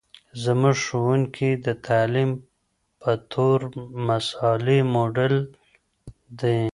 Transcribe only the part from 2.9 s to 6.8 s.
په بطور مثالي موډل دی.